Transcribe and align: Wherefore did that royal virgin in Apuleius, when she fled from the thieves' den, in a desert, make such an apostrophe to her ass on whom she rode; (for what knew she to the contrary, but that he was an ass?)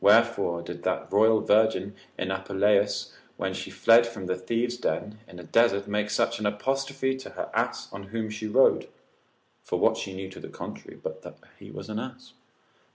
Wherefore 0.00 0.62
did 0.62 0.82
that 0.84 1.12
royal 1.12 1.42
virgin 1.42 1.94
in 2.18 2.30
Apuleius, 2.30 3.12
when 3.36 3.52
she 3.52 3.70
fled 3.70 4.06
from 4.06 4.24
the 4.24 4.34
thieves' 4.34 4.78
den, 4.78 5.18
in 5.28 5.38
a 5.38 5.42
desert, 5.44 5.86
make 5.86 6.08
such 6.08 6.38
an 6.40 6.46
apostrophe 6.46 7.18
to 7.18 7.28
her 7.36 7.50
ass 7.52 7.92
on 7.92 8.04
whom 8.04 8.30
she 8.30 8.46
rode; 8.48 8.88
(for 9.62 9.78
what 9.78 9.96
knew 10.06 10.24
she 10.24 10.30
to 10.30 10.40
the 10.40 10.48
contrary, 10.48 10.96
but 10.96 11.20
that 11.20 11.36
he 11.58 11.70
was 11.70 11.90
an 11.90 11.98
ass?) 11.98 12.32